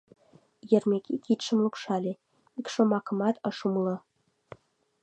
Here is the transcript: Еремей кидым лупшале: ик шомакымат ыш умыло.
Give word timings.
Еремей 0.75 1.01
кидым 1.25 1.59
лупшале: 1.63 2.13
ик 2.59 2.67
шомакымат 2.73 3.35
ыш 3.49 3.57
умыло. 3.67 3.95